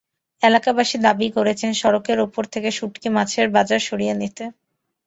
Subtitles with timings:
[0.41, 4.43] এলাকাবাসী দাবি করেছেন, সড়কের ওপর থেকে শুঁটকি মাছের বাজার সরিয়ে নিতে।